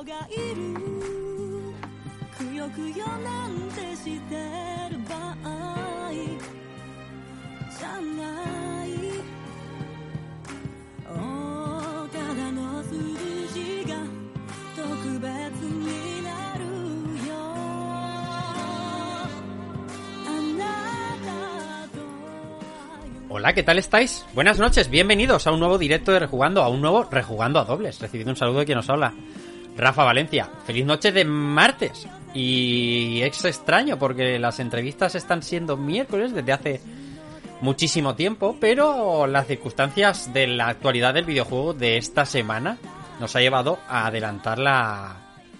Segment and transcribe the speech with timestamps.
[0.00, 0.72] 人がいる
[2.38, 4.36] くよくよなんてして
[4.90, 6.12] る場合
[7.78, 8.88] じゃない
[11.10, 12.94] おただの数
[13.52, 13.96] 字が
[14.74, 15.28] 特別
[15.60, 16.64] になる
[17.28, 17.36] よ
[20.24, 20.64] あな
[21.20, 22.00] たと
[23.28, 24.24] Hola, ¿qué tal estáis?
[24.34, 28.00] Buenas noches, bienvenidos a un nuevo directo de Rejugando, a un nuevo Rejugando a dobles.
[28.00, 29.12] Recibiendo un saludo de quien nos habla,
[29.77, 30.49] Rafa Valencia.
[30.65, 32.07] Feliz noche de martes.
[32.33, 36.81] Y es extraño porque las entrevistas están siendo miércoles desde hace
[37.61, 42.77] muchísimo tiempo, pero las circunstancias de la actualidad del videojuego de esta semana
[43.19, 45.17] nos ha llevado a adelantar la,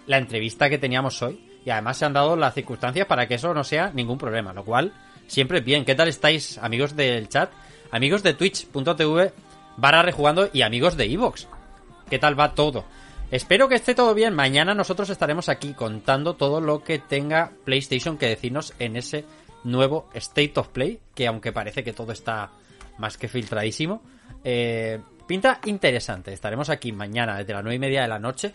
[0.08, 1.48] la entrevista que teníamos hoy.
[1.64, 4.66] Y además se han dado las circunstancias para que eso no sea ningún problema, lo
[4.66, 4.94] cual
[5.28, 5.86] siempre bien.
[5.86, 7.52] ¿Qué tal estáis, amigos del chat?
[7.92, 9.34] Amigos de twitch.tv
[9.78, 11.48] barra rejugando y amigos de Evox.
[12.10, 12.86] ¿Qué tal va todo?
[13.32, 14.34] Espero que esté todo bien.
[14.34, 19.24] Mañana nosotros estaremos aquí contando todo lo que tenga PlayStation que decirnos en ese
[19.64, 22.52] nuevo State of Play, que aunque parece que todo está
[22.98, 24.02] más que filtradísimo,
[24.44, 26.34] eh, pinta interesante.
[26.34, 28.52] Estaremos aquí mañana desde las nueve y media de la noche.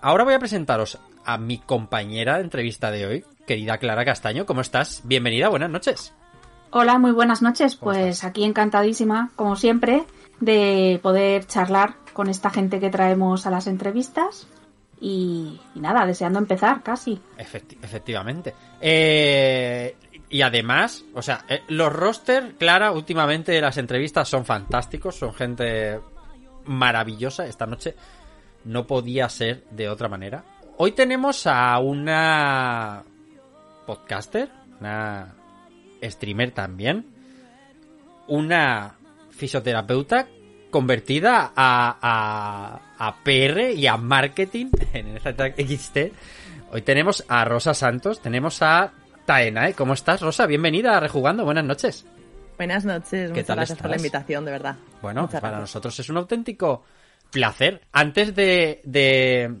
[0.00, 4.46] Ahora voy a presentaros a mi compañera de entrevista de hoy, querida Clara Castaño.
[4.46, 5.02] ¿Cómo estás?
[5.04, 6.14] Bienvenida, buenas noches.
[6.70, 7.74] Hola, muy buenas noches.
[7.74, 8.30] ¿Cómo Pues estás?
[8.30, 10.04] aquí encantadísima, como siempre,
[10.40, 14.46] de poder charlar con esta gente que traemos a las entrevistas.
[15.00, 17.20] Y, nada, deseando empezar casi.
[17.38, 18.52] Efecti- efectivamente.
[18.80, 19.94] Eh,
[20.28, 26.00] y además, o sea, eh, los roster, Clara, últimamente las entrevistas son fantásticos, son gente
[26.64, 27.46] maravillosa.
[27.46, 27.94] Esta noche
[28.64, 30.42] no podía ser de otra manera.
[30.78, 33.04] Hoy tenemos a una
[33.86, 34.50] podcaster,
[34.80, 35.32] una
[36.02, 37.06] streamer también,
[38.26, 38.97] una
[39.38, 40.26] fisioterapeuta
[40.70, 45.98] convertida a, a, a PR y a marketing en XT.
[46.72, 48.92] Hoy tenemos a Rosa Santos, tenemos a
[49.24, 49.74] Taena, ¿eh?
[49.74, 50.46] ¿Cómo estás, Rosa?
[50.46, 52.04] Bienvenida a Rejugando, buenas noches.
[52.58, 54.76] Buenas noches, muchas tal gracias por la invitación, de verdad.
[55.00, 55.70] Bueno, Muchas para gracias.
[55.70, 56.82] nosotros es un auténtico
[57.30, 57.82] placer.
[57.92, 59.54] Antes de, de,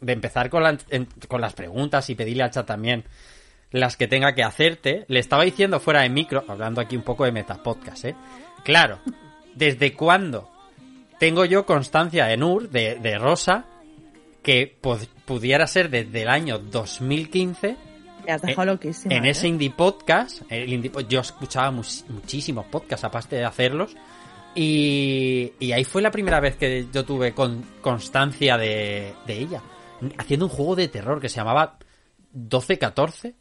[0.00, 3.04] de empezar con, la- en- con las preguntas y pedirle al chat también
[3.70, 7.24] las que tenga que hacerte, le estaba diciendo fuera de micro, hablando aquí un poco
[7.24, 8.16] de Metapodcast, ¿eh?
[8.64, 8.98] Claro,
[9.54, 10.50] ¿desde cuándo
[11.18, 13.64] tengo yo constancia en UR de, de Rosa
[14.42, 14.76] que
[15.26, 17.76] pudiera ser desde el año 2015
[18.26, 19.14] Me has dejado en- loquísima.
[19.14, 19.30] en ¿eh?
[19.30, 23.94] ese indie podcast, el indie yo escuchaba muchísimos podcasts aparte de hacerlos.
[24.54, 29.62] Y, y ahí fue la primera vez que yo tuve con, constancia de, de ella.
[30.18, 31.78] Haciendo un juego de terror que se llamaba
[32.34, 33.34] 12-14.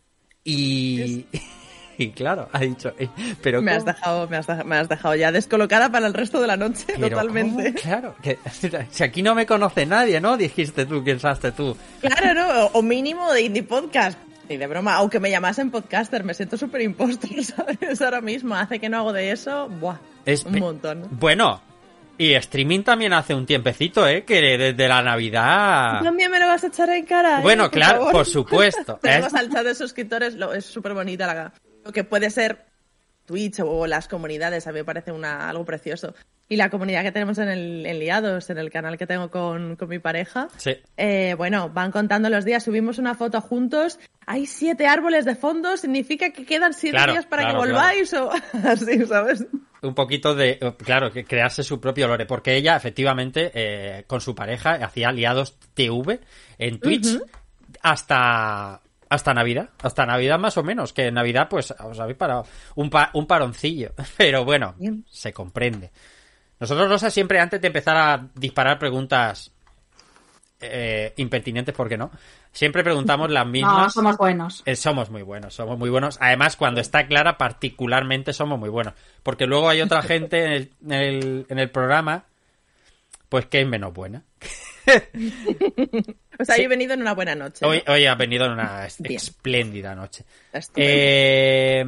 [0.44, 1.26] Y,
[1.98, 2.94] y claro, ha dicho.
[2.98, 3.10] eh,
[3.42, 6.40] Pero Me has, dejado, me, has, dej- me has dejado ya descolocada para el resto
[6.42, 7.74] de la noche, Pero totalmente.
[7.74, 7.82] ¿cómo?
[7.82, 8.38] Claro, que,
[8.90, 10.38] si aquí no me conoce nadie, ¿no?
[10.38, 11.76] Dijiste tú, pensaste tú.
[12.02, 12.66] Claro, ¿no?
[12.74, 14.18] O, mínimo de indie podcast.
[14.48, 18.02] Y de broma, aunque me llamasen podcaster, me siento súper impostor, ¿sabes?
[18.02, 21.08] Ahora mismo, hace que no hago de eso, buah, Es un montón.
[21.12, 21.62] Bueno,
[22.20, 24.24] y streaming también hace un tiempecito, ¿eh?
[24.26, 26.02] Que desde la Navidad...
[26.04, 27.40] ¿También me lo vas a echar en cara?
[27.40, 27.42] eh?
[27.42, 28.12] Bueno, claro, favor.
[28.12, 29.00] por supuesto.
[29.02, 29.38] Tenemos ¿eh?
[29.40, 31.54] al chat de suscriptores, lo, es súper bonita la,
[31.84, 32.66] lo que puede ser
[33.26, 36.14] Twitch o las comunidades, a mí me parece una, algo precioso.
[36.52, 39.76] Y la comunidad que tenemos en el en Liados, en el canal que tengo con,
[39.76, 40.72] con mi pareja, Sí.
[40.98, 45.78] eh, bueno, van contando los días, subimos una foto juntos, hay siete árboles de fondo,
[45.78, 48.32] significa que quedan siete Claro, días para claro, que volváis o
[48.66, 49.46] así, ¿sabes?
[49.82, 54.36] Un poquito de, claro, que crearse su propio lore, porque ella efectivamente eh, con su
[54.36, 56.20] pareja hacía aliados TV
[56.58, 57.18] en Twitch
[57.82, 58.82] hasta
[59.12, 62.46] hasta Navidad, hasta Navidad más o menos, que en Navidad pues os habéis parado
[62.76, 65.04] un, pa- un paroncillo, pero bueno, Bien.
[65.10, 65.90] se comprende.
[66.60, 69.52] Nosotros, Rosa, siempre antes de empezar a disparar preguntas
[70.62, 72.12] eh, impertinentes, ¿por qué no?
[72.52, 73.78] Siempre preguntamos las mismas.
[73.84, 74.64] No, somos buenos.
[74.66, 76.18] Eh, somos muy buenos, somos muy buenos.
[76.20, 78.94] Además, cuando está clara, particularmente somos muy buenos.
[79.24, 82.26] Porque luego hay otra gente en el, en el, en el programa,
[83.30, 84.24] pues que es menos buena.
[86.42, 86.62] O sea, Sí.
[86.62, 87.60] yo he venido en una buena noche.
[87.62, 87.68] ¿no?
[87.68, 89.18] Hoy, hoy ha venido en una Bien.
[89.18, 90.24] espléndida noche.
[90.78, 91.86] Eh,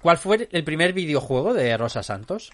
[0.00, 2.52] ¿Cuál fue el primer videojuego de Rosa Santos?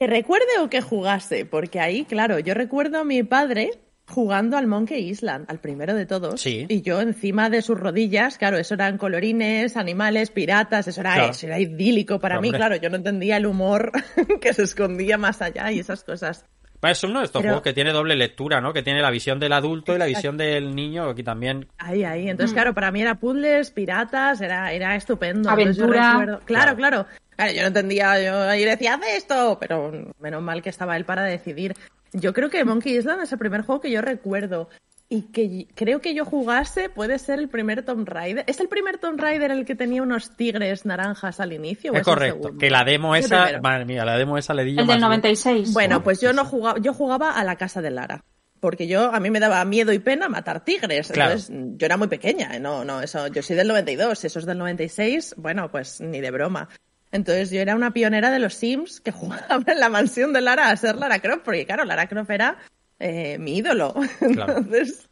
[0.00, 3.70] Que recuerde o que jugase, porque ahí, claro, yo recuerdo a mi padre
[4.06, 6.40] jugando al Monkey Island, al primero de todos.
[6.40, 6.66] Sí.
[6.68, 11.30] Y yo encima de sus rodillas, claro, eso eran colorines, animales, piratas, eso era, Claro.
[11.30, 13.92] eso era idílico para mí, claro, yo no entendía el humor
[14.40, 16.44] que se escondía más allá y esas cosas.
[16.80, 18.74] Bueno, es uno de estos Pero- juegos que tiene doble lectura, ¿no?
[18.74, 21.08] Que tiene la visión del adulto y la visión del niño.
[21.08, 21.66] Aquí también.
[21.78, 22.26] Ahí, ahí.
[22.26, 22.28] Mm.
[22.28, 25.44] Entonces, claro, para mí era puzzles, piratas, era, era estupendo.
[25.48, 26.10] Yo Aventura.
[26.12, 27.06] recuerdo- Claro, claro.
[27.36, 29.90] Claro, yo no entendía, yo ahí decía, haz esto, pero
[30.20, 31.74] menos mal que estaba él para decidir.
[32.14, 34.70] Yo creo que Monkey Island es el primer juego que yo recuerdo.
[35.10, 38.42] Y que creo que yo jugase puede ser el primer Tomb Raider.
[38.48, 41.92] ¿Es el primer Tomb Raider el que tenía unos tigres naranjas al inicio?
[41.92, 42.56] o Es correcto.
[42.58, 43.60] Que la demo esa.
[43.60, 45.74] Madre mía, la demo esa le di yo El del más- 96.
[45.74, 48.24] Bueno, pues yo no jugaba, yo jugaba a la casa de Lara.
[48.60, 51.08] Porque yo, a mí me daba miedo y pena matar tigres.
[51.12, 51.32] Claro.
[51.32, 52.56] Entonces, yo era muy pequeña.
[52.56, 52.60] ¿eh?
[52.60, 54.18] No, no, eso, yo soy del 92.
[54.18, 56.70] Si eso es del 96, bueno, pues ni de broma.
[57.14, 60.70] Entonces, yo era una pionera de los Sims que jugaba en la mansión de Lara
[60.70, 61.42] a ser Lara Croft.
[61.44, 62.58] Porque, claro, Lara Croft era
[62.98, 63.94] eh, mi ídolo.
[64.18, 64.58] Claro.
[64.58, 65.08] Entonces,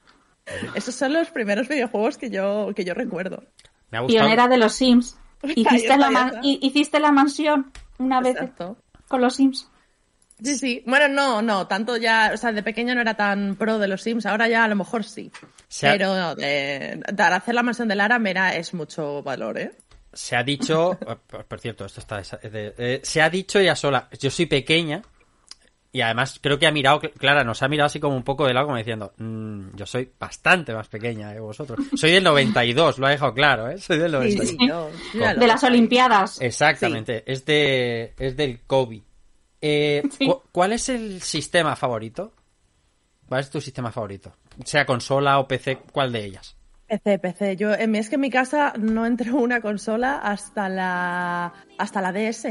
[0.75, 3.45] esos son los primeros videojuegos que yo, que yo recuerdo.
[3.93, 4.25] Me ha gustado.
[4.25, 5.17] Pionera de los Sims.
[5.45, 8.77] Hiciste, está, la, hiciste la mansión una vez Exacto.
[9.07, 9.69] con los Sims.
[10.43, 10.83] Sí, sí.
[10.85, 14.03] Bueno, no, no, tanto ya, o sea, de pequeño no era tan pro de los
[14.03, 15.31] Sims, ahora ya a lo mejor sí.
[15.81, 19.73] Pero no, de, de hacer la mansión de Lara Mera es mucho valor, ¿eh?
[20.13, 23.59] Se ha dicho, eh, por, por cierto, esto está, es de- eh, se ha dicho
[23.59, 25.03] ella sola, yo soy pequeña
[25.95, 28.55] y además creo que ha mirado, Clara nos ha mirado así como un poco de
[28.55, 31.79] lado como diciendo, "Mm, yo soy bastante más pequeña que vosotros.
[31.97, 33.77] Soy del 92, lo ha dejado claro, ¿eh?
[33.79, 34.49] Soy del 92.
[34.49, 35.63] Sí, sí, yo- yo ya lo De las.
[35.65, 36.41] Olimpiadas.
[36.41, 39.03] Exactamente, es de es del COVID.
[39.61, 40.27] Eh, Sí.
[40.27, 42.33] cu- ¿Cuál es el sistema favorito?
[43.29, 44.33] ¿Cuál es tu sistema favorito?
[44.65, 46.57] Sea consola o PC, ¿cuál de ellas?
[46.93, 47.57] PC, PC.
[47.57, 52.49] Yo, es que en mi casa no entró una consola hasta la, hasta la DS.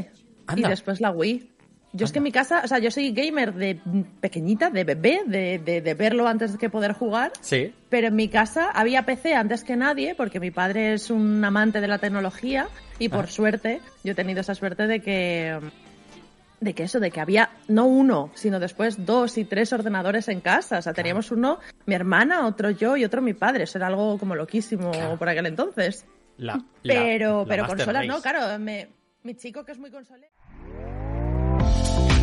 [0.55, 1.47] Y después la Wii.
[1.93, 3.77] Yo es que en mi casa, o sea, yo soy gamer de
[4.21, 7.33] pequeñita, de bebé, de, de, de verlo antes de que poder jugar.
[7.41, 7.73] Sí.
[7.89, 11.81] Pero en mi casa había PC antes que nadie, porque mi padre es un amante
[11.81, 12.67] de la tecnología
[12.97, 13.27] y por Ah.
[13.27, 15.59] suerte, yo he tenido esa suerte de que,
[16.61, 20.39] de que eso, de que había no uno, sino después dos y tres ordenadores en
[20.39, 20.77] casa.
[20.77, 23.63] O sea, teníamos uno, mi hermana, otro yo y otro mi padre.
[23.65, 25.17] Eso era algo como loquísimo Claro.
[25.17, 26.05] por aquel entonces.
[26.37, 26.63] La, la-
[26.93, 28.57] Pero, la pero consolas no, claro.
[28.59, 28.87] me-
[29.23, 30.31] mi chico que es muy consolero.